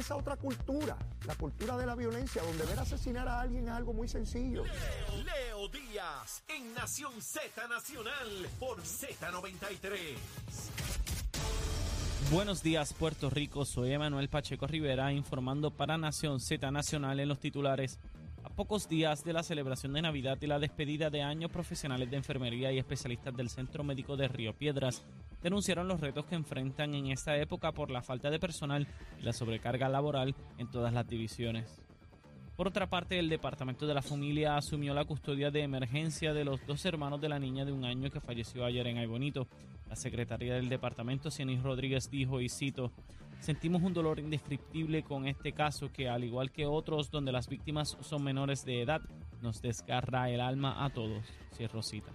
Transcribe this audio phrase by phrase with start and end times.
[0.00, 0.96] esa otra cultura,
[1.26, 4.64] la cultura de la violencia, donde ver asesinar a alguien es algo muy sencillo.
[4.64, 10.16] Leo, Leo Díaz en Nación Z Nacional por Z93.
[12.32, 13.64] Buenos días, Puerto Rico.
[13.64, 17.98] Soy Emanuel Pacheco Rivera informando para Nación Z Nacional en los titulares.
[18.56, 22.70] Pocos días de la celebración de Navidad y la despedida de años profesionales de enfermería
[22.72, 25.02] y especialistas del Centro Médico de Río Piedras
[25.42, 28.86] denunciaron los retos que enfrentan en esta época por la falta de personal
[29.18, 31.80] y la sobrecarga laboral en todas las divisiones.
[32.56, 36.66] Por otra parte, el Departamento de la Familia asumió la custodia de emergencia de los
[36.66, 39.48] dos hermanos de la niña de un año que falleció ayer en Aybonito.
[39.88, 42.92] La secretaria del departamento, Cianis Rodríguez, dijo, y cito,
[43.40, 47.96] Sentimos un dolor indescriptible con este caso que, al igual que otros donde las víctimas
[48.00, 49.00] son menores de edad,
[49.40, 51.24] nos desgarra el alma a todos.
[51.54, 52.12] Cierro cita.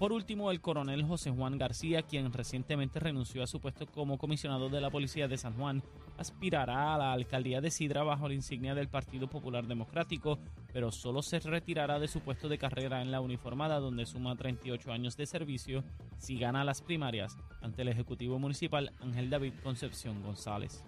[0.00, 4.68] Por último, el coronel José Juan García, quien recientemente renunció a su puesto como comisionado
[4.68, 5.82] de la Policía de San Juan,
[6.20, 10.38] aspirará a la alcaldía de Sidra bajo la insignia del Partido Popular Democrático,
[10.70, 14.92] pero solo se retirará de su puesto de carrera en la uniformada, donde suma 38
[14.92, 15.82] años de servicio,
[16.18, 20.84] si gana las primarias ante el Ejecutivo Municipal Ángel David Concepción González.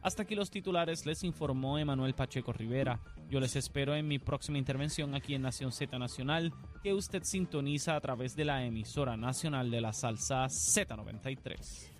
[0.00, 3.00] Hasta aquí los titulares, les informó Emanuel Pacheco Rivera.
[3.28, 7.96] Yo les espero en mi próxima intervención aquí en Nación Z Nacional, que usted sintoniza
[7.96, 11.90] a través de la emisora nacional de la salsa Z93.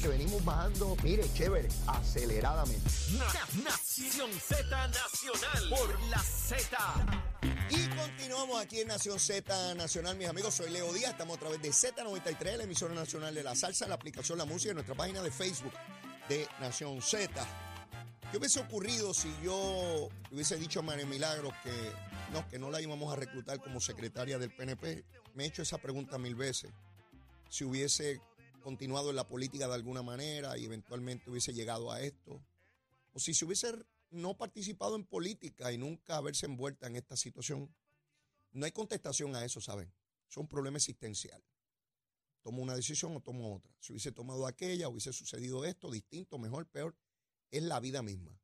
[0.00, 2.88] Que venimos bajando, mire, chévere, aceleradamente.
[3.18, 6.78] Na- Nación Z Nacional por la Z.
[7.68, 10.54] Y continuamos aquí en Nación Z Nacional, mis amigos.
[10.54, 11.10] Soy Leo Díaz.
[11.12, 14.70] Estamos a través de Z93, la emisora nacional de la salsa, la aplicación La Música,
[14.70, 15.72] en nuestra página de Facebook
[16.30, 17.28] de Nación Z.
[18.30, 21.72] ¿Qué hubiese ocurrido si yo hubiese dicho a María Milagros que
[22.32, 25.04] no, que no la íbamos a reclutar como secretaria del PNP?
[25.34, 26.70] Me he hecho esa pregunta mil veces.
[27.50, 28.20] Si hubiese
[28.60, 32.40] continuado en la política de alguna manera y eventualmente hubiese llegado a esto.
[33.12, 33.72] O si se hubiese
[34.10, 37.74] no participado en política y nunca haberse envuelta en esta situación.
[38.52, 39.92] No hay contestación a eso, ¿saben?
[40.28, 41.42] Es un problema existencial.
[42.42, 43.72] Tomo una decisión o tomo otra.
[43.80, 46.96] Si hubiese tomado aquella, hubiese sucedido esto, distinto, mejor, peor.
[47.50, 48.40] Es la vida misma.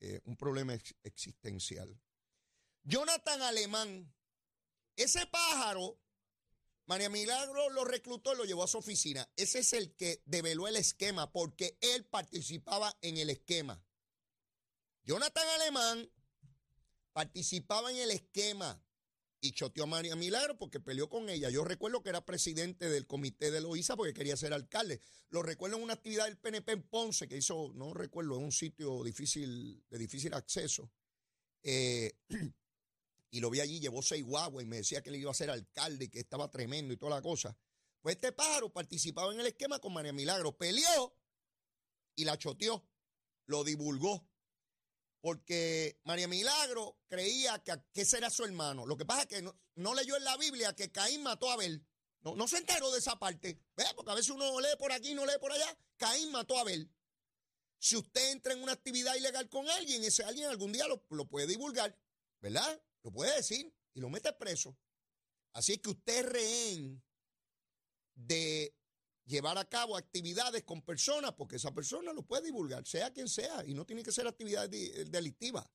[0.00, 2.00] Eh, un problema ex- existencial.
[2.82, 4.12] Jonathan Alemán,
[4.96, 5.98] ese pájaro,
[6.86, 9.28] María Milagro lo reclutó y lo llevó a su oficina.
[9.36, 13.82] Ese es el que develó el esquema porque él participaba en el esquema.
[15.04, 16.10] Jonathan Alemán
[17.12, 18.80] participaba en el esquema
[19.40, 21.50] y choteó a María Milagro porque peleó con ella.
[21.50, 25.00] Yo recuerdo que era presidente del comité de Loíza porque quería ser alcalde.
[25.30, 28.52] Lo recuerdo en una actividad del PNP en Ponce que hizo, no recuerdo, en un
[28.52, 30.90] sitio difícil, de difícil acceso.
[31.62, 32.12] Eh,
[33.30, 35.50] y lo vi allí, llevó seis guaguas y me decía que le iba a ser
[35.50, 37.56] alcalde y que estaba tremendo y toda la cosa.
[38.00, 41.16] Pues este pájaro participaba en el esquema con María Milagro, peleó
[42.14, 42.88] y la choteó,
[43.46, 44.28] lo divulgó
[45.26, 48.86] porque María Milagro creía que, que ese era su hermano.
[48.86, 51.54] Lo que pasa es que no, no leyó en la Biblia que Caín mató a
[51.54, 51.84] Abel.
[52.20, 53.60] No, no se enteró de esa parte.
[53.76, 53.84] ¿Ve?
[53.96, 55.76] Porque a veces uno lee por aquí y no lee por allá.
[55.96, 56.94] Caín mató a Abel.
[57.80, 61.26] Si usted entra en una actividad ilegal con alguien, ese alguien algún día lo, lo
[61.26, 61.98] puede divulgar,
[62.40, 62.80] ¿verdad?
[63.06, 64.76] Lo puede decir y lo mete preso.
[65.52, 67.04] Así que usted es rehén
[68.16, 68.76] de
[69.26, 73.64] llevar a cabo actividades con personas, porque esa persona lo puede divulgar, sea quien sea,
[73.64, 75.70] y no tiene que ser actividad de- delictiva.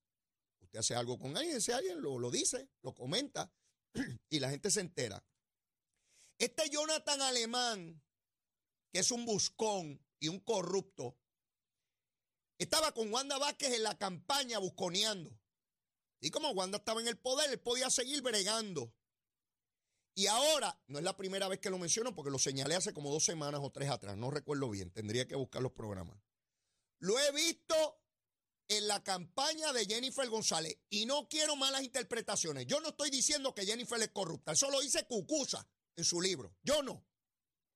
[0.60, 3.50] Usted hace algo con alguien, ese alguien lo, lo dice, lo comenta,
[4.30, 5.26] y la gente se entera.
[6.38, 8.04] Este Jonathan Alemán,
[8.92, 11.18] que es un buscón y un corrupto,
[12.58, 15.41] estaba con Wanda Vázquez en la campaña busconeando.
[16.22, 18.94] Y como Wanda estaba en el poder, él podía seguir bregando.
[20.14, 23.12] Y ahora, no es la primera vez que lo menciono porque lo señalé hace como
[23.12, 26.18] dos semanas o tres atrás, no recuerdo bien, tendría que buscar los programas.
[27.00, 27.76] Lo he visto
[28.68, 32.68] en la campaña de Jennifer González y no quiero malas interpretaciones.
[32.68, 36.56] Yo no estoy diciendo que Jennifer es corrupta, eso lo dice Cucusa en su libro.
[36.62, 37.06] Yo no.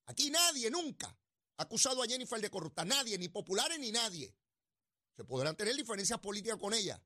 [0.05, 1.17] Aquí nadie nunca
[1.57, 4.35] ha acusado a Jennifer de corrupta, nadie, ni populares ni nadie.
[5.15, 7.01] Se podrán tener diferencias políticas con ella,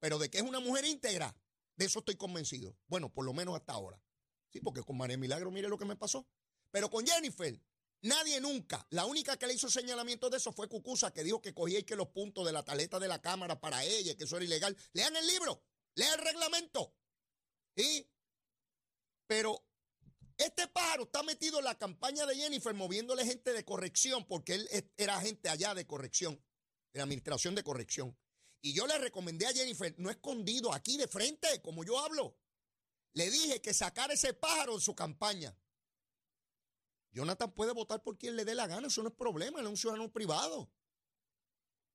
[0.00, 1.34] pero de que es una mujer íntegra,
[1.76, 2.76] de eso estoy convencido.
[2.86, 4.02] Bueno, por lo menos hasta ahora.
[4.50, 6.26] Sí, porque con María Milagro, mire lo que me pasó.
[6.70, 7.60] Pero con Jennifer,
[8.02, 8.86] nadie nunca.
[8.90, 11.84] La única que le hizo señalamiento de eso fue Cucusa, que dijo que cogía y
[11.84, 14.76] que los puntos de la taleta de la Cámara para ella, que eso era ilegal.
[14.92, 15.62] Lean el libro,
[15.94, 16.94] lean el reglamento.
[17.76, 18.10] ¿Sí?
[19.26, 19.64] Pero
[20.36, 24.68] este pájaro está metido en la campaña de Jennifer moviéndole gente de corrección, porque él
[24.96, 26.42] era agente allá de corrección,
[26.92, 28.16] de la administración de corrección.
[28.60, 32.36] Y yo le recomendé a Jennifer, no escondido, aquí de frente, como yo hablo.
[33.12, 35.56] Le dije que sacara ese pájaro en su campaña.
[37.12, 39.70] Jonathan puede votar por quien le dé la gana, eso no es problema, él es
[39.70, 40.70] un ciudadano privado.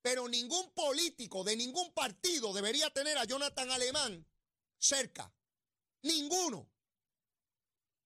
[0.02, 4.26] Pero ningún político de ningún partido debería tener a Jonathan Alemán
[4.78, 5.32] cerca.
[6.02, 6.70] Ninguno.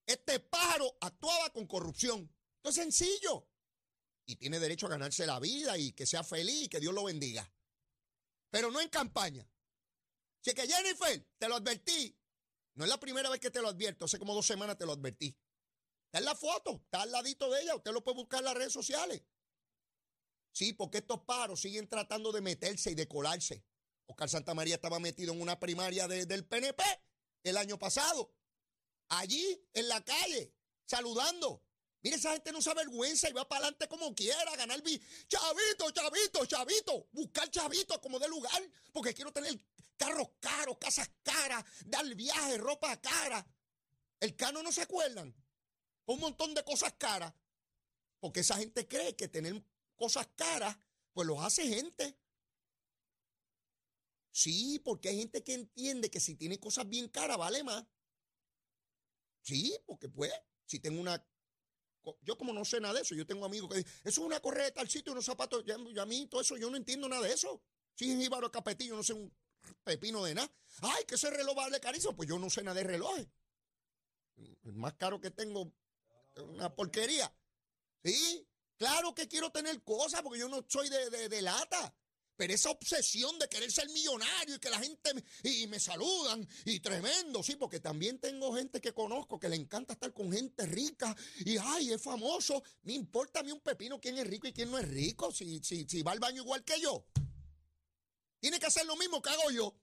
[0.06, 2.32] Este pájaro actuaba con corrupción.
[2.56, 3.48] Esto es sencillo.
[4.26, 7.04] Y tiene derecho a ganarse la vida y que sea feliz y que Dios lo
[7.04, 7.50] bendiga.
[8.50, 9.48] Pero no en campaña.
[10.40, 12.16] Si que Jennifer, te lo advertí.
[12.74, 14.04] No es la primera vez que te lo advierto.
[14.04, 15.36] Hace como dos semanas te lo advertí.
[16.06, 17.76] Está en la foto, está al ladito de ella.
[17.76, 19.22] Usted lo puede buscar en las redes sociales.
[20.52, 23.64] Sí, porque estos paros siguen tratando de meterse y de colarse.
[24.06, 26.82] Oscar Santa María estaba metido en una primaria del PNP
[27.44, 28.34] el año pasado.
[29.08, 30.54] Allí, en la calle,
[30.86, 31.62] saludando.
[32.08, 35.90] Mire, esa gente no se vergüenza y va para adelante como quiera, ganar vi Chavito,
[35.90, 37.08] chavito, chavito.
[37.12, 38.62] Buscar chavito como de lugar.
[38.94, 39.60] Porque quiero tener
[39.94, 43.46] carros caros, casas caras, dar viaje, ropa cara.
[44.20, 45.36] El cano no se acuerdan
[46.06, 47.34] un montón de cosas caras,
[48.20, 49.62] porque esa gente cree que tener
[49.94, 50.78] cosas caras,
[51.12, 52.18] pues los hace gente.
[54.30, 57.84] Sí, porque hay gente que entiende que si tiene cosas bien caras vale más.
[59.42, 60.32] Sí, porque pues,
[60.64, 61.22] si tengo una...
[62.22, 64.40] Yo como no sé nada de eso, yo tengo amigos que dicen, eso es una
[64.40, 67.22] correa de tal sitio, unos zapatos, ya, a mí todo eso, yo no entiendo nada
[67.22, 67.62] de eso.
[67.94, 69.32] Si es Ibaro Capetillo, no sé un
[69.84, 70.50] pepino de nada.
[70.82, 73.26] Ay, que ese reloj vale carísimo, pues yo no sé nada de relojes.
[74.36, 75.72] El más caro que tengo
[76.36, 77.32] una porquería.
[78.04, 78.46] Sí,
[78.76, 81.94] claro que quiero tener cosas porque yo no soy de, lata.
[82.38, 86.48] Pero esa obsesión de querer ser millonario y que la gente me, y, me saludan
[86.64, 90.64] y tremendo, sí, porque también tengo gente que conozco que le encanta estar con gente
[90.64, 92.62] rica y ay, es famoso.
[92.82, 95.58] Me importa a mí un pepino quién es rico y quién no es rico, si,
[95.64, 97.04] si, si va al baño igual que yo.
[98.38, 99.76] Tiene que hacer lo mismo que hago yo.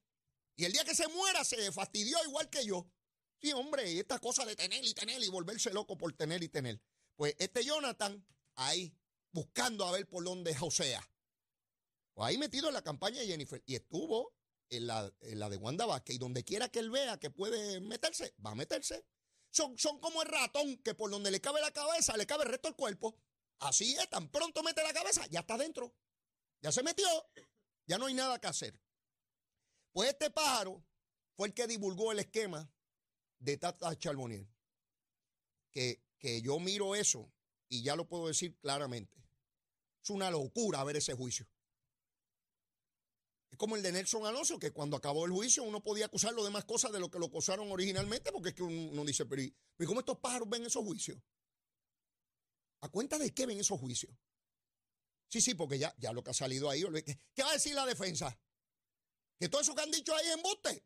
[0.55, 2.89] Y el día que se muera se fastidió igual que yo.
[3.41, 6.47] Sí, hombre, y esta cosa de tener y tener y volverse loco por tener y
[6.47, 6.81] tener.
[7.17, 8.25] Pues este Jonathan,
[8.55, 8.95] ahí,
[9.33, 11.05] buscando a ver por dónde Josea.
[12.15, 13.61] Pues ahí metido en la campaña de Jennifer.
[13.65, 14.33] Y estuvo
[14.69, 16.15] en la, de Wanda Vázquez.
[16.15, 19.05] Y donde quiera que él vea que puede meterse, va a meterse.
[19.51, 22.49] Son, son como el ratón que por donde le cabe la cabeza, le cabe el
[22.49, 23.17] resto del cuerpo.
[23.59, 25.93] Así es, tan pronto mete la cabeza, ya está dentro.
[26.61, 27.07] Ya se metió.
[27.85, 28.79] Ya no hay nada que hacer.
[29.91, 30.83] Pues este pájaro
[31.35, 32.69] fue el que divulgó el esquema
[33.39, 34.47] de Tata Charbonnier,
[35.69, 37.31] que, que yo miro eso
[37.67, 39.21] y ya lo puedo decir claramente.
[40.01, 41.45] Es una locura ver ese juicio.
[43.51, 46.49] Es como el de Nelson Alonso, que cuando acabó el juicio uno podía acusarlo de
[46.49, 49.53] más cosas de lo que lo acusaron originalmente, porque es que uno dice, pero ¿y
[49.85, 51.17] cómo estos pájaros ven esos juicios?
[52.81, 54.13] ¿A cuenta de qué ven esos juicios?
[55.27, 56.83] Sí, sí, porque ya, ya lo que ha salido ahí,
[57.33, 58.37] ¿qué va a decir la defensa?
[59.39, 60.85] Que todo eso que han dicho ahí es embuste.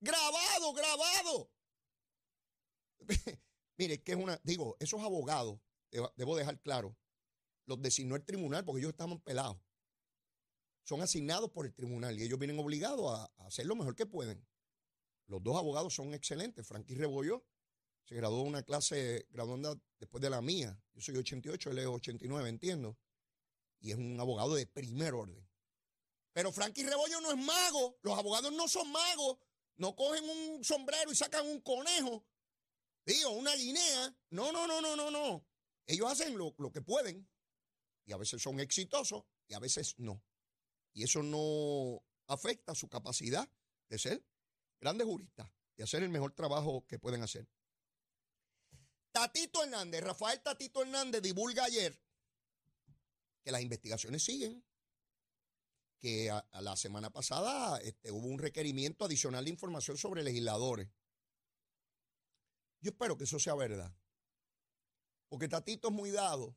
[0.00, 1.50] Grabado, grabado.
[3.78, 5.60] Mire, que es una, digo, esos abogados,
[6.16, 6.96] debo dejar claro,
[7.66, 9.58] los designó el tribunal porque ellos estaban pelados.
[10.88, 14.42] Son asignados por el tribunal y ellos vienen obligados a, hacer lo mejor que pueden.
[15.26, 16.66] Los dos abogados son excelentes.
[16.66, 17.44] Frankie Rebollo
[18.06, 20.80] se graduó de una clase graduanda después de la mía.
[20.94, 22.96] Yo soy 88, él es 89, entiendo.
[23.80, 25.46] Y es un abogado de primer orden.
[26.32, 27.98] Pero Frankie Rebollo no es mago.
[28.00, 29.36] Los abogados no son magos.
[29.76, 32.24] No cogen un sombrero y sacan un conejo,
[33.04, 34.16] digo, una guinea.
[34.30, 35.46] No, no, no, no, no, no.
[35.84, 37.28] Ellos hacen lo, que pueden
[38.06, 40.22] y a veces son exitosos y a veces no.
[40.92, 43.48] Y eso no afecta su capacidad
[43.88, 44.24] de ser
[44.80, 47.48] grandes juristas y hacer el mejor trabajo que pueden hacer.
[49.12, 51.98] Tatito Hernández, Rafael Tatito Hernández divulga ayer
[53.42, 54.64] que las investigaciones siguen
[55.98, 60.88] que a, la semana pasada este, hubo un requerimiento adicional de información sobre legisladores.
[62.80, 63.92] Yo espero que eso sea verdad.
[65.28, 66.56] Porque Tatito es muy dado.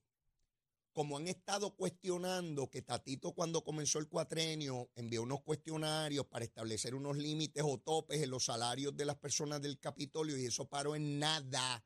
[0.94, 6.96] Como han estado cuestionando que Tatito cuando comenzó el cuatrenio envió unos cuestionarios para establecer
[6.96, 10.96] unos límites o topes en los salarios de las personas del Capitolio y eso paró
[10.96, 11.86] en nada.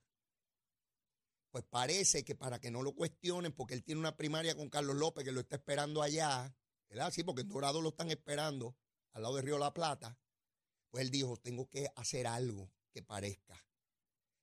[1.51, 4.95] Pues parece que para que no lo cuestionen, porque él tiene una primaria con Carlos
[4.95, 6.53] López que lo está esperando allá,
[6.89, 7.11] ¿verdad?
[7.11, 8.75] Sí, porque en Dorado lo están esperando,
[9.13, 10.17] al lado de Río La Plata.
[10.89, 13.63] Pues él dijo, tengo que hacer algo que parezca.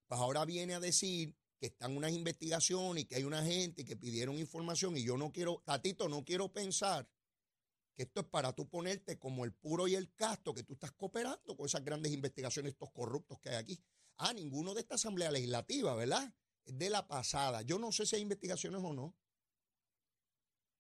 [0.07, 3.95] Pues ahora viene a decir que están unas investigaciones y que hay una gente que
[3.95, 7.09] pidieron información y yo no quiero, Tatito, no quiero pensar
[7.95, 10.91] que esto es para tú ponerte como el puro y el casto, que tú estás
[10.91, 13.81] cooperando con esas grandes investigaciones, estos corruptos que hay aquí.
[14.17, 16.35] Ah, ninguno de esta Asamblea Legislativa, ¿verdad?
[16.65, 17.63] Es de la pasada.
[17.63, 19.15] Yo no sé si hay investigaciones o no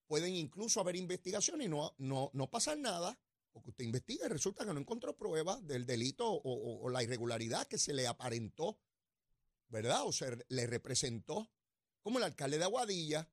[0.09, 3.17] pueden incluso haber investigaciones y no, no, no pasar nada,
[3.53, 7.79] porque usted investiga y resulta que no encontró pruebas del delito o, la irregularidad que
[7.79, 8.79] se le aparentó,
[9.73, 10.02] ¿verdad?
[10.05, 11.50] O se le representó
[12.02, 13.26] como el alcalde de Aguadilla.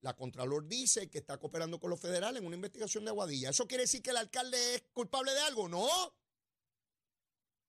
[0.00, 3.50] La Contralor dice que está cooperando con los federales en una investigación de Aguadilla.
[3.50, 5.68] ¿Eso quiere decir que el alcalde es culpable de algo?
[5.68, 5.86] No.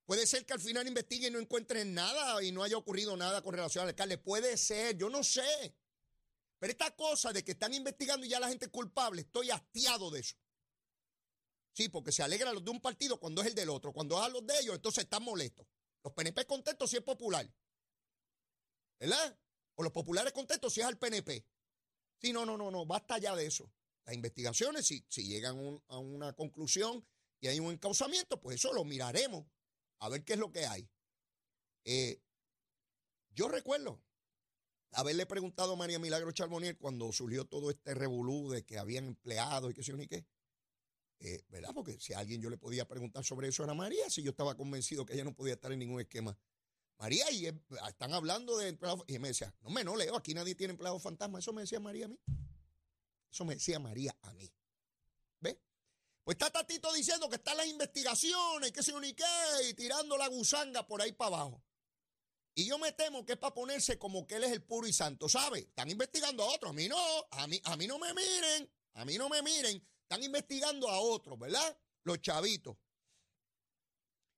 [0.05, 3.41] Puede ser que al final investiguen y no encuentren nada y no haya ocurrido nada
[3.41, 4.17] con relación al alcalde.
[4.17, 5.75] Puede ser, yo no sé.
[6.59, 10.09] Pero esta cosa de que están investigando y ya la gente es culpable, estoy hastiado
[10.11, 10.35] de eso.
[11.73, 13.91] Sí, porque se alegra los de un partido cuando es el del otro.
[13.91, 15.67] Cuando es a los de ellos, entonces están molestos.
[16.03, 17.47] Los PNP contentos si es popular.
[18.99, 19.39] ¿Verdad?
[19.75, 21.45] O los populares contentos si es al PNP.
[22.19, 23.71] Sí, no, no, no, no, basta ya de eso.
[24.05, 27.05] Las investigaciones, si, si llegan a una conclusión
[27.39, 29.45] y hay un encauzamiento, pues eso lo miraremos
[29.99, 30.89] a ver qué es lo que hay.
[31.85, 32.21] Eh,
[33.31, 34.01] yo recuerdo
[34.93, 39.71] haberle preguntado a María Milagro Charbonier cuando surgió todo este revolú de que habían empleados
[39.71, 40.25] y qué sé yo ni qué.
[41.19, 41.71] Eh, ¿Verdad?
[41.73, 44.55] Porque si a alguien yo le podía preguntar sobre eso era María, si yo estaba
[44.55, 46.37] convencido que ella no podía estar en ningún esquema.
[46.97, 47.45] María, y
[47.87, 49.03] están hablando de empleados.
[49.07, 51.39] Y me decía, no me no leo, aquí nadie tiene empleados fantasma.
[51.39, 52.19] Eso me decía María a mí.
[53.31, 54.51] Eso me decía María a mí.
[55.39, 55.57] ¿Ves?
[56.23, 59.23] Pues está Tatito diciendo que están las investigaciones, que se ni qué,
[59.69, 61.63] y tirando la gusanga por ahí para abajo.
[62.55, 64.93] Y yo me temo que es para ponerse como que él es el puro y
[64.93, 65.59] santo, ¿sabe?
[65.59, 66.97] Están investigando a otros, a mí no,
[67.29, 70.99] a mí, a mí no me miren, a mí no me miren, están investigando a
[70.99, 71.77] otros, ¿verdad?
[72.03, 72.75] Los chavitos.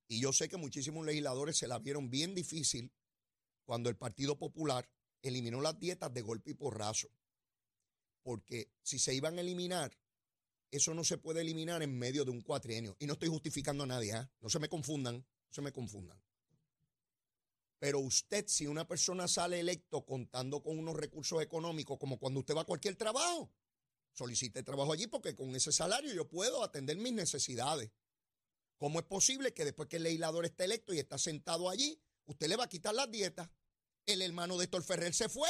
[0.09, 2.91] Y yo sé que muchísimos legisladores se la vieron bien difícil
[3.63, 4.89] cuando el Partido Popular
[5.21, 7.09] eliminó las dietas de golpe y porrazo.
[8.23, 9.95] Porque si se iban a eliminar,
[10.71, 12.97] eso no se puede eliminar en medio de un cuatrienio.
[12.99, 14.27] Y no estoy justificando a nadie, ¿eh?
[14.39, 16.19] no se me confundan, no se me confundan.
[17.77, 22.55] Pero usted, si una persona sale electo contando con unos recursos económicos, como cuando usted
[22.55, 23.53] va a cualquier trabajo,
[24.11, 27.91] solicite trabajo allí porque con ese salario yo puedo atender mis necesidades.
[28.79, 32.47] ¿Cómo es posible que después que el legislador esté electo y está sentado allí, usted
[32.47, 33.49] le va a quitar las dietas?
[34.05, 35.49] El hermano de Héctor Ferrer se fue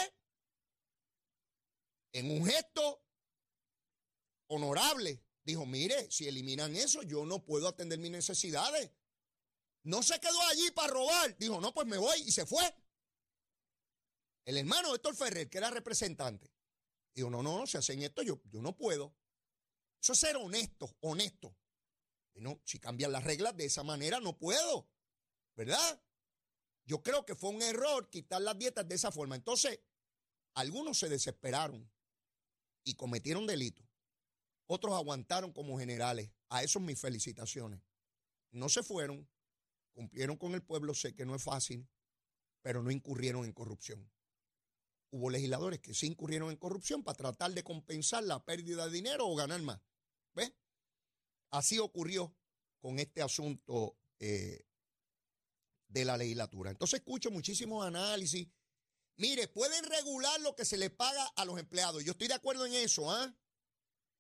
[2.12, 3.06] en un gesto
[4.48, 5.24] honorable.
[5.44, 8.92] Dijo, mire, si eliminan eso, yo no puedo atender mis necesidades.
[9.84, 11.38] No se quedó allí para robar.
[11.38, 12.64] Dijo, no, pues me voy y se fue.
[14.44, 16.52] El hermano de Héctor Ferrer, que era representante,
[17.14, 19.16] dijo, no, no, no, se hacen esto, yo, yo no puedo.
[20.02, 21.56] Eso es ser honesto, honesto.
[22.40, 24.88] Y no, si cambian las reglas de esa manera, no puedo.
[25.58, 26.02] ¿Verdad?
[26.86, 29.36] Yo creo que fue un error quitar las dietas de esa forma.
[29.36, 29.82] Entonces,
[30.54, 31.92] algunos se desesperaron
[32.86, 33.86] y cometieron delitos.
[34.68, 36.32] Otros aguantaron como generales.
[36.48, 37.82] A esos mis felicitaciones.
[38.52, 39.30] No se fueron,
[39.92, 41.90] cumplieron con el pueblo, sé que no es fácil,
[42.62, 44.10] pero no incurrieron en corrupción.
[45.12, 49.28] Hubo legisladores que sí incurrieron en corrupción para tratar de compensar la pérdida de dinero
[49.28, 49.82] o ganar más.
[50.34, 50.54] ¿Ves?
[51.52, 52.36] Así ocurrió
[52.80, 54.66] con este asunto eh,
[55.88, 56.72] de la legislatura.
[56.72, 58.48] Entonces escucho muchísimos análisis.
[59.18, 62.04] Mire, pueden regular lo que se les paga a los empleados.
[62.04, 63.36] Yo estoy de acuerdo en eso, ¿ah?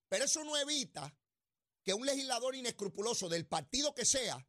[0.10, 1.16] Pero eso no evita
[1.84, 4.46] que un legislador inescrupuloso del partido que sea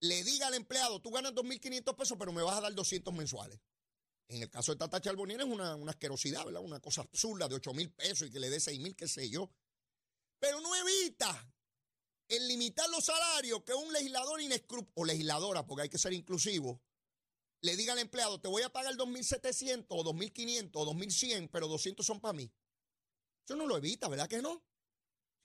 [0.00, 3.58] le diga al empleado, tú ganas 2.500 pesos, pero me vas a dar 200 mensuales.
[4.28, 6.62] En el caso de Tata Charbonier es una, una asquerosidad, ¿verdad?
[6.62, 9.30] Una cosa absurda de 8 mil pesos y que le dé 6 mil, qué sé
[9.30, 9.50] yo.
[10.38, 11.52] Pero no evita
[12.28, 16.80] el limitar los salarios que un legislador inescrupuloso, o legisladora, porque hay que ser inclusivo,
[17.60, 22.06] le diga al empleado, te voy a pagar 2.700 o 2.500 o 2.100, pero 200
[22.06, 22.52] son para mí.
[23.44, 24.62] Eso no lo evita, ¿verdad que no?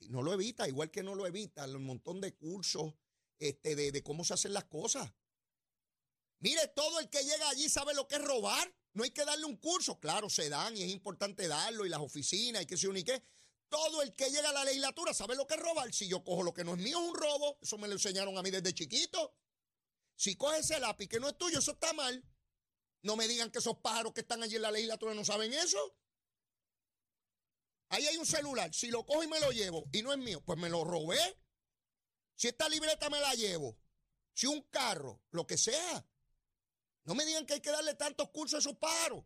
[0.08, 2.94] no lo evita, igual que no lo evita un montón de cursos
[3.38, 5.12] este, de, cómo se hacen las cosas.
[6.40, 8.74] Mire, todo el que llega allí sabe lo que es robar.
[8.92, 9.98] No hay que darle un curso.
[9.98, 13.02] Claro, se dan y es importante darlo y las oficinas y qué sé yo ni
[13.02, 13.22] qué.
[13.68, 15.92] Todo el que llega a la legislatura sabe lo que es robar.
[15.92, 17.58] Si yo cojo lo que no es mío es un robo.
[17.60, 19.34] Eso me lo enseñaron a mí desde chiquito.
[20.16, 22.24] Si coges ese lápiz que no es tuyo, eso está mal.
[23.02, 25.96] No me digan que esos pájaros que están allí en la legislatura no saben eso.
[27.88, 28.72] Ahí hay un celular.
[28.72, 31.18] Si lo cojo y me lo llevo y no es mío, pues me lo robé.
[32.34, 33.76] Si esta libreta me la llevo,
[34.32, 36.06] si un carro, lo que sea.
[37.04, 39.24] No me digan que hay que darle tantos cursos a esos paros.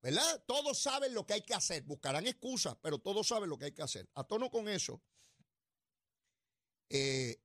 [0.00, 0.44] ¿Verdad?
[0.46, 1.82] Todos saben lo que hay que hacer.
[1.82, 4.08] Buscarán excusas, pero todos saben lo que hay que hacer.
[4.14, 5.02] A tono con eso,
[6.88, 7.40] eh,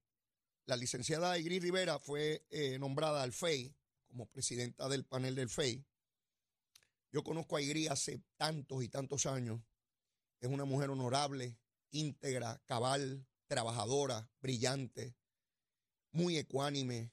[0.66, 3.76] la licenciada Igri Rivera fue eh, nombrada al FEI
[4.08, 5.84] como presidenta del panel del FEI.
[7.12, 9.62] Yo conozco a Igri hace tantos y tantos años.
[10.40, 11.58] Es una mujer honorable,
[11.92, 15.16] íntegra, cabal, trabajadora, brillante,
[16.12, 17.12] muy ecuánime,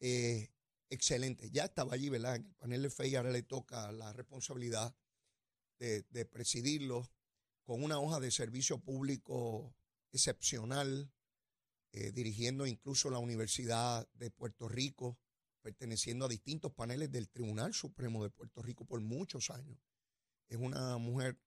[0.00, 0.50] eh,
[0.90, 1.50] excelente.
[1.50, 2.36] Ya estaba allí, ¿verdad?
[2.36, 4.94] En el panel de fe y ahora le toca la responsabilidad
[5.78, 7.08] de, presidirlo
[7.64, 9.74] con una hoja de servicio público
[10.10, 11.12] excepcional,
[11.92, 15.18] eh, dirigiendo incluso la Universidad de Puerto Rico,
[15.62, 19.78] perteneciendo a distintos paneles del Tribunal Supremo de Puerto Rico por muchos años.
[20.48, 21.38] Es una mujer,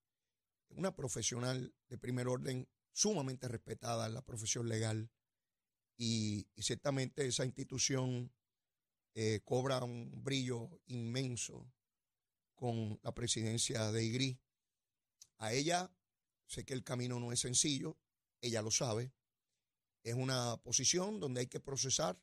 [0.70, 5.10] una profesional de primer orden sumamente respetada en la profesión legal
[5.98, 8.32] y, ciertamente esa institución
[9.14, 11.72] eh, cobra un brillo inmenso
[12.56, 14.40] con la presidencia de IGRI.
[15.38, 15.92] A ella,
[16.46, 17.98] sé que el camino no es sencillo,
[18.40, 19.12] ella lo sabe.
[20.04, 22.20] Es una posición donde hay que procesar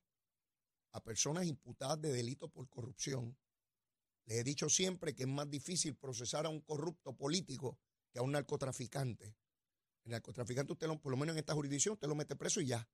[0.92, 3.36] a personas imputadas de delito por corrupción.
[4.26, 7.78] Les he dicho siempre que es más difícil procesar a un corrupto político
[8.10, 9.36] que a un narcotraficante.
[10.04, 12.88] El narcotraficante, usted por lo menos en esta jurisdicción, usted lo mete preso y ya.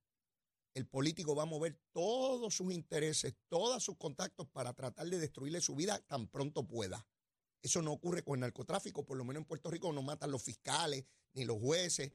[0.75, 5.61] El político va a mover todos sus intereses, todos sus contactos para tratar de destruirle
[5.61, 7.07] su vida tan pronto pueda.
[7.61, 10.43] Eso no ocurre con el narcotráfico, por lo menos en Puerto Rico no matan los
[10.43, 12.11] fiscales ni los jueces,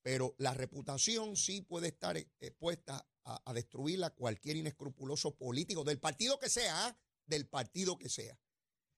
[0.00, 6.48] pero la reputación sí puede estar expuesta a, destruirla cualquier inescrupuloso político, del partido que
[6.48, 6.98] sea, ¿ah?
[7.26, 8.40] del partido que sea.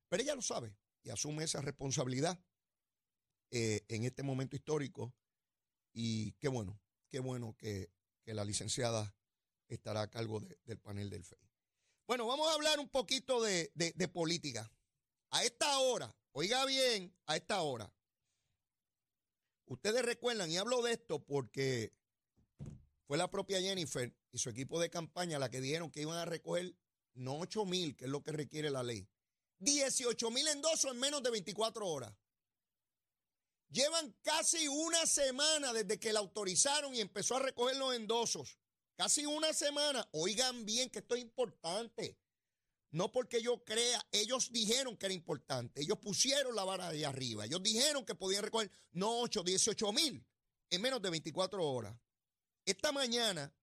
[0.08, 2.40] Pero ella lo sabe y asume esa responsabilidad
[3.50, 5.12] eh, en este momento histórico
[5.92, 7.90] y qué bueno, qué bueno que,
[8.24, 9.14] la licenciada
[9.68, 11.50] estará a cargo del panel del FEI.
[12.06, 14.70] Bueno, vamos a hablar un poquito de política.
[15.30, 17.92] A esta hora, oiga bien, a esta hora,
[19.66, 21.92] ustedes recuerdan, y hablo de esto porque
[23.06, 26.24] fue la propia Jennifer y su equipo de campaña la que dijeron que iban a
[26.24, 26.76] recoger
[27.14, 29.08] no 8 mil, que es lo que requiere la ley,
[29.58, 32.12] 18 mil endosos en menos de 24 horas.
[33.70, 38.58] Llevan casi una semana desde que la autorizaron y empezó a recoger los endosos.
[38.96, 40.06] Casi una semana.
[40.12, 42.18] Oigan bien que esto es importante.
[42.90, 47.44] No porque yo crea, ellos dijeron que era importante, ellos pusieron la vara de arriba,
[47.44, 50.26] ellos dijeron que podían recoger no 8, 18 mil
[50.70, 51.96] en menos de 24 horas.
[52.64, 53.54] Esta mañana,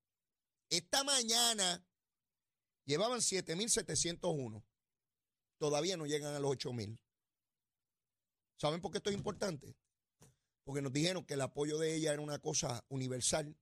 [0.69, 1.85] esta mañana
[2.85, 4.63] llevaban 7.701.
[5.57, 6.97] Todavía no llegan a los 8.000.
[8.55, 9.75] ¿Saben por qué esto es importante?
[10.67, 13.57] Porque nos dijeron que el apoyo de ella era una cosa universal,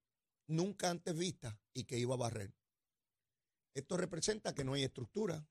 [0.48, 2.52] nunca antes vista y que iba a barrer.
[3.76, 5.48] Esto representa que no hay estructura,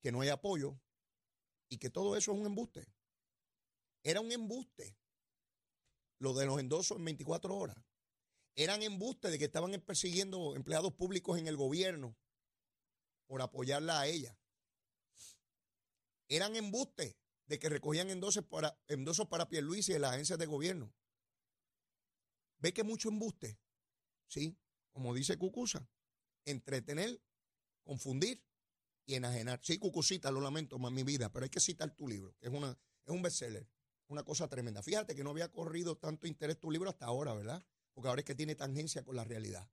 [0.00, 0.76] que no hay apoyo
[1.68, 2.84] y que todo eso es un embuste.
[4.02, 4.98] Era un embuste
[6.18, 7.76] lo de los endosos en 24 horas.
[8.56, 12.16] Eran embustes de que estaban persiguiendo empleados públicos en el gobierno
[13.28, 14.36] por apoyarla a ella.
[16.26, 17.14] Eran embustes
[17.50, 20.94] de que recogían endosos para, endosos para Pierluisi y las agencias de gobierno.
[22.58, 23.58] Ve que mucho embuste,
[24.28, 24.56] ¿sí?
[24.92, 25.90] Como dice Cucusa
[26.44, 27.20] entretener,
[27.82, 28.44] confundir
[29.04, 29.58] y enajenar.
[29.64, 32.52] Sí, Cucucita, lo lamento más mi vida, pero hay que citar tu libro, que es,
[32.52, 33.68] una, es un bestseller,
[34.06, 34.80] una cosa tremenda.
[34.80, 37.66] Fíjate que no había corrido tanto interés tu libro hasta ahora, ¿verdad?
[37.92, 39.68] Porque ahora es que tiene tangencia con la realidad.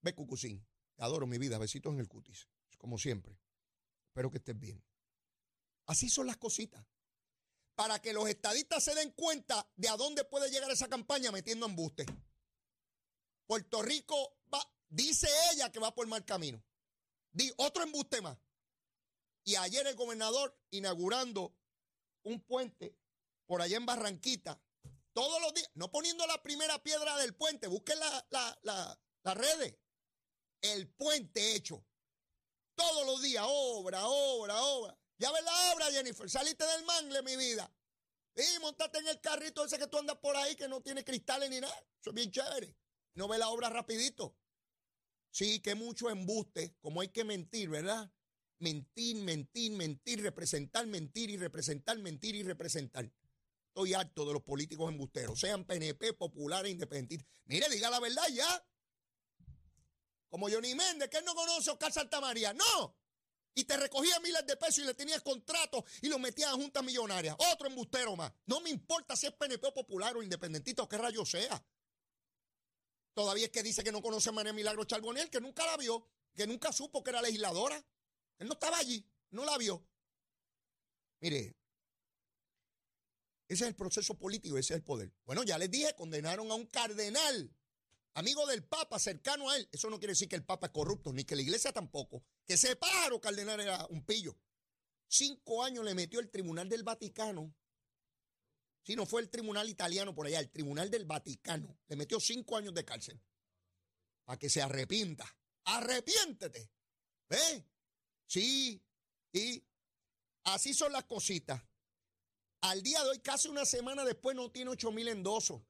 [0.00, 2.48] Ve, Cucucín, te adoro mi vida, besitos en el cutis,
[2.78, 3.36] como siempre.
[4.10, 4.80] Espero que estés bien.
[5.86, 6.84] Así son las cositas.
[7.74, 11.66] Para que los estadistas se den cuenta de a dónde puede llegar esa campaña metiendo
[11.66, 12.06] embuste.
[13.46, 16.62] Puerto Rico va, Dice ella que va por mal camino.
[17.30, 18.36] Di otro embuste más.
[19.42, 21.56] Y ayer el gobernador inaugurando
[22.24, 22.94] un puente
[23.46, 24.60] por allá en Barranquita,
[25.14, 29.78] todos los días, no poniendo la primera piedra del puente, busquen las la, redes.
[30.60, 31.82] El puente hecho.
[32.74, 34.98] Todos los días, obra, obra, obra.
[35.22, 36.28] Ya ves la obra, Jennifer.
[36.28, 37.72] Saliste del mangle, mi vida.
[38.34, 41.48] Y montate en el carrito ese que tú andas por ahí que no tiene cristales
[41.48, 41.72] ni nada.
[42.00, 42.76] Eso es bien chévere.
[43.14, 44.36] No ve la obra rapidito.
[45.30, 48.10] Sí, que mucho embuste, como hay que mentir, ¿verdad?
[48.58, 53.08] Mentir, mentir, mentir, representar, mentir y representar, mentir y representar.
[53.68, 57.28] Estoy harto de los políticos embusteros, sean PNP, populares, independientes.
[57.44, 58.66] Mire, diga la verdad ya.
[60.28, 62.52] Como Johnny Méndez, que él no conoce a Oscar Santamaría.
[62.52, 62.96] No.
[63.54, 66.82] Y te recogía miles de pesos y le tenías contratos y lo metías a juntas
[66.82, 67.36] millonarias.
[67.52, 68.32] Otro embustero más.
[68.46, 71.62] No me importa si es PNP popular o independentista o qué rayo sea.
[73.14, 76.08] Todavía es que dice que no conoce a María Milagro Charbonel, que nunca la vio,
[76.34, 77.76] que nunca supo que era legisladora.
[78.38, 79.86] Él no estaba allí, no la vio.
[81.20, 81.54] Mire,
[83.48, 85.12] ese es el proceso político, ese es el poder.
[85.26, 87.54] Bueno, ya les dije, condenaron a un cardenal,
[88.14, 89.68] amigo del Papa, cercano a él.
[89.72, 92.24] Eso no quiere decir que el Papa es corrupto, ni que la iglesia tampoco.
[92.46, 94.36] Que ese pájaro cardenal era un pillo.
[95.08, 97.54] Cinco años le metió el Tribunal del Vaticano
[98.84, 101.78] si no fue el tribunal italiano por allá, el tribunal del Vaticano.
[101.86, 103.20] Le metió cinco años de cárcel.
[104.24, 105.24] Para que se arrepienta.
[105.64, 106.70] Arrepiéntete.
[107.28, 107.64] ¿Ve?
[108.26, 108.84] Sí.
[109.32, 109.64] Y
[110.44, 111.62] así son las cositas.
[112.62, 115.62] Al día de hoy, casi una semana después, no tiene ocho mil endosos.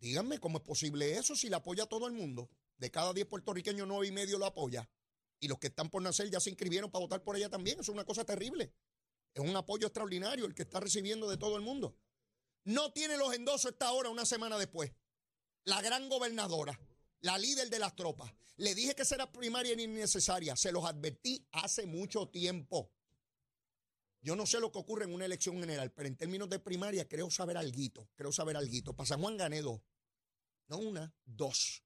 [0.00, 2.50] Díganme cómo es posible eso si le apoya todo el mundo.
[2.76, 4.88] De cada diez puertorriqueños, nueve y medio lo apoya.
[5.40, 7.80] Y los que están por nacer ya se inscribieron para votar por ella también.
[7.80, 8.72] Es una cosa terrible.
[9.34, 11.96] Es un apoyo extraordinario el que está recibiendo de todo el mundo.
[12.64, 14.92] No tiene los endosos esta hora, una semana después.
[15.64, 16.78] La gran gobernadora,
[17.20, 18.32] la líder de las tropas.
[18.56, 20.56] Le dije que será primaria innecesaria.
[20.56, 22.90] Se los advertí hace mucho tiempo.
[24.20, 27.08] Yo no sé lo que ocurre en una elección general, pero en términos de primaria
[27.08, 28.08] creo saber algo.
[28.14, 28.94] Creo saber algo.
[28.94, 29.80] Para San Juan gané dos.
[30.68, 31.82] No una, dos.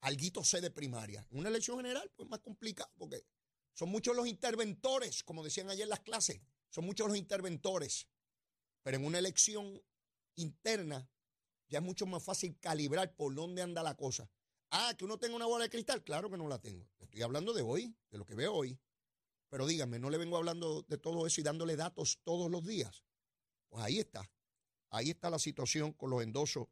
[0.00, 1.26] Alguito sé de primaria.
[1.30, 3.24] En una elección general, pues más complicado, porque
[3.72, 6.40] son muchos los interventores, como decían ayer las clases.
[6.70, 8.08] Son muchos los interventores.
[8.82, 9.80] Pero en una elección
[10.34, 11.08] interna,
[11.68, 14.30] ya es mucho más fácil calibrar por dónde anda la cosa.
[14.70, 16.02] Ah, que uno tenga una bola de cristal.
[16.04, 16.88] Claro que no la tengo.
[16.98, 18.78] Estoy hablando de hoy, de lo que veo hoy.
[19.48, 23.04] Pero díganme, no le vengo hablando de todo eso y dándole datos todos los días.
[23.68, 24.30] Pues ahí está.
[24.90, 26.68] Ahí está la situación con los endosos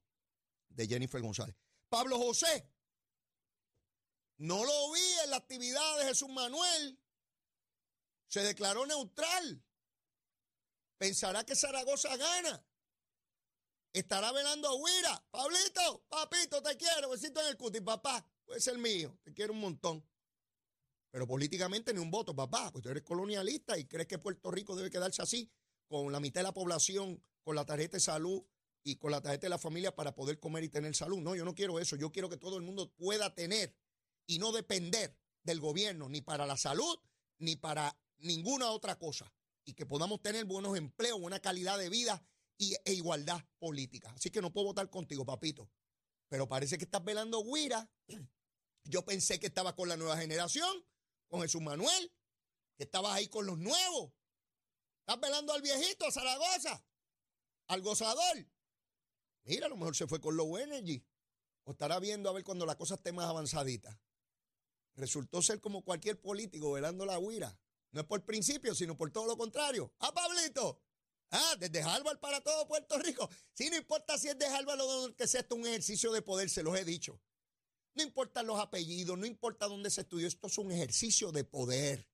[0.68, 1.56] de Jennifer González.
[1.88, 2.70] Pablo José.
[4.38, 7.00] No lo vi en la actividad de Jesús Manuel.
[8.28, 9.64] Se declaró neutral.
[10.98, 12.66] Pensará que Zaragoza gana.
[13.92, 15.26] Estará velando a Huira.
[15.30, 17.10] Pablito, papito, te quiero.
[17.10, 18.26] Besito en el cuti, papá.
[18.44, 19.18] Puede ser mío.
[19.22, 20.06] Te quiero un montón.
[21.10, 22.70] Pero políticamente ni un voto, papá.
[22.72, 25.50] Pues tú eres colonialista y crees que Puerto Rico debe quedarse así,
[25.88, 28.42] con la mitad de la población, con la tarjeta de salud
[28.82, 31.18] y con la tarjeta de la familia para poder comer y tener salud.
[31.18, 31.96] No, yo no quiero eso.
[31.96, 33.76] Yo quiero que todo el mundo pueda tener
[34.26, 36.98] y no depender del gobierno ni para la salud
[37.38, 39.32] ni para ninguna otra cosa.
[39.64, 42.22] Y que podamos tener buenos empleos, buena calidad de vida
[42.58, 44.12] y, e igualdad política.
[44.14, 45.68] Así que no puedo votar contigo, papito.
[46.28, 47.88] Pero parece que estás velando Guira.
[48.84, 50.84] Yo pensé que estaba con la nueva generación
[51.28, 52.12] con Jesús Manuel,
[52.76, 54.12] que estabas ahí con los nuevos.
[55.00, 56.84] Estás velando al viejito, Zaragoza,
[57.68, 58.46] al gozador.
[59.44, 61.04] Mira, a lo mejor se fue con Low Energy.
[61.64, 64.00] O estará viendo a ver cuando la cosa esté más avanzadita.
[64.94, 67.58] Resultó ser como cualquier político velando la huira.
[67.92, 69.92] No es por principio, sino por todo lo contrario.
[69.98, 70.82] ¡Ah, Pablito!
[71.30, 73.28] Ah, desde Harvard para todo Puerto Rico.
[73.52, 76.48] Sí, no importa si es de Harvard o que sea esto un ejercicio de poder,
[76.48, 77.20] se los he dicho.
[77.96, 82.06] No importan los apellidos, no importa dónde se estudió, esto es un ejercicio de poder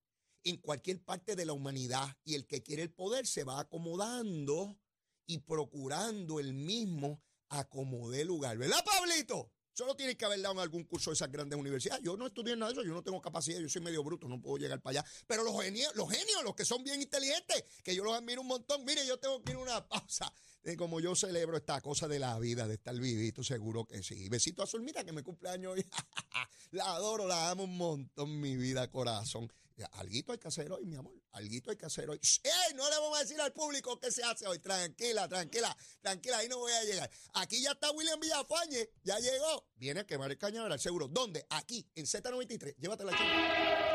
[0.45, 4.79] en cualquier parte de la humanidad y el que quiere el poder se va acomodando
[5.27, 8.59] y procurando el mismo acomode lugar.
[8.59, 9.53] ¿Verdad, Pablito?
[9.73, 12.03] Solo tiene que haber dado en algún curso de esas grandes universidades.
[12.05, 14.41] Yo no estudié nada de eso, yo no tengo capacidad, yo soy medio bruto, no
[14.41, 15.11] puedo llegar para allá.
[15.27, 18.49] Pero los genios, los genios, los que son bien inteligentes, que yo los admiro un
[18.49, 20.33] montón, mire, yo tengo que ir a una pausa
[20.63, 24.29] de como yo celebro esta cosa de la vida, de estar vivito, seguro que sí.
[24.29, 25.87] Besito a Zulmita, que me cumpleaños hoy.
[26.73, 29.53] la adoro, la amo un montón, mi vida, corazón.
[29.93, 31.15] Alguito hay que hacer hoy, mi amor.
[31.33, 32.21] Alguito hay que hacer hoy.
[32.43, 32.75] ¡Ey!
[32.75, 34.59] No le vamos a decir al público qué se hace hoy.
[34.59, 36.39] Tranquila, tranquila, tranquila.
[36.39, 37.11] Ahí no voy a llegar.
[37.35, 38.91] Aquí ya está William Villafañe.
[39.03, 39.69] Ya llegó.
[39.77, 41.09] Viene a quemar el cañaveral, seguro.
[41.09, 41.47] ¿Dónde?
[41.51, 42.77] Aquí, en Z93.
[42.79, 43.92] Llévatela, chica.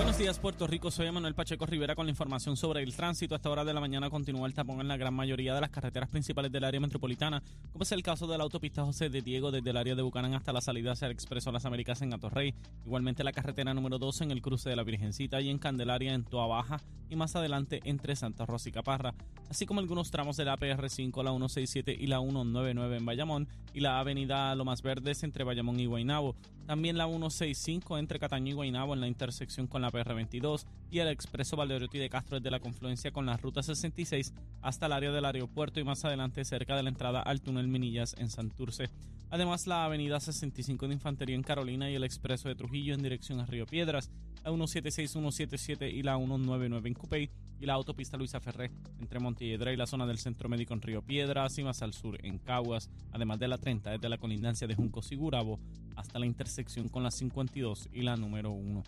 [0.00, 0.90] Buenos días, Puerto Rico.
[0.90, 3.34] Soy Manuel Pacheco Rivera con la información sobre el tránsito.
[3.34, 5.68] A esta hora de la mañana continúa el tapón en la gran mayoría de las
[5.68, 9.50] carreteras principales del área metropolitana, como es el caso de la autopista José de Diego
[9.50, 12.54] desde el área de Bucanán hasta la salida hacia el Expreso Las Américas en Atorrey.
[12.86, 16.24] Igualmente la carretera número 12 en el cruce de la Virgencita y en Candelaria en
[16.24, 19.14] Toa Baja y más adelante entre Santa Rosa y Caparra,
[19.50, 23.80] así como algunos tramos de la PR5, la 167 y la 199 en Bayamón y
[23.80, 26.36] la avenida Lomas Verdes entre Bayamón y Guaynabo.
[26.66, 31.08] También la 165 entre Cataño y Guaynabo en la intersección con la PR22 y el
[31.08, 35.24] expreso Valdeoriotti de Castro desde la confluencia con la ruta 66 hasta el área del
[35.24, 38.90] aeropuerto y más adelante cerca de la entrada al túnel Minillas en Santurce.
[39.30, 43.38] Además, la avenida 65 de Infantería en Carolina y el expreso de Trujillo en dirección
[43.38, 44.10] a Río Piedras,
[44.42, 49.72] la 176, 177 y la 199 en Cupey y la autopista Luisa Ferré entre Montelledra
[49.72, 52.90] y la zona del Centro Médico en Río Piedras y más al sur en Caguas,
[53.12, 55.60] además de la 30 desde la colindancia de Juncos y Gurabo
[55.94, 58.82] hasta la intersección con la 52 y la número 1.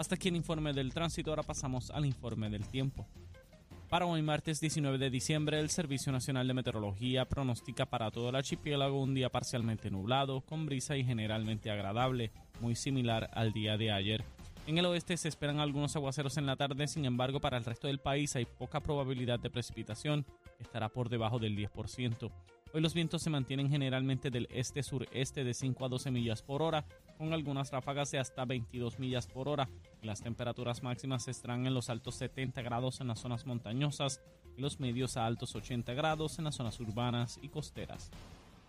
[0.00, 3.06] Hasta aquí el informe del tránsito, ahora pasamos al informe del tiempo.
[3.90, 8.36] Para hoy martes 19 de diciembre, el Servicio Nacional de Meteorología pronostica para todo el
[8.36, 12.32] archipiélago un día parcialmente nublado, con brisa y generalmente agradable,
[12.62, 14.24] muy similar al día de ayer.
[14.66, 17.86] En el oeste se esperan algunos aguaceros en la tarde, sin embargo para el resto
[17.86, 20.24] del país hay poca probabilidad de precipitación,
[20.58, 22.32] estará por debajo del 10%.
[22.72, 26.86] Hoy los vientos se mantienen generalmente del este-sureste de 5 a 12 millas por hora,
[27.20, 29.68] con algunas ráfagas de hasta 22 millas por hora.
[30.00, 34.22] Las temperaturas máximas estarán en los altos 70 grados en las zonas montañosas
[34.56, 38.10] y los medios a altos 80 grados en las zonas urbanas y costeras.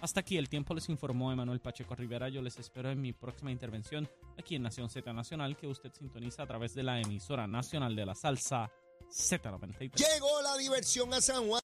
[0.01, 2.27] Hasta aquí el tiempo les informó Emanuel Pacheco Rivera.
[2.27, 6.43] Yo les espero en mi próxima intervención aquí en Nación Z Nacional que usted sintoniza
[6.43, 8.69] a través de la emisora nacional de la salsa
[9.09, 9.95] Z93.
[9.95, 11.61] Llegó la diversión a San Juan.